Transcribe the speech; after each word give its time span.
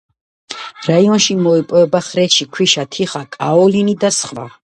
რაიონში 0.87 1.35
მოიპოვება 1.47 2.01
ხრეში, 2.09 2.47
ქვიშა, 2.57 2.87
თიხა, 2.97 3.23
კაოლინი 3.39 3.97
და 4.05 4.11
სხვა. 4.21 4.51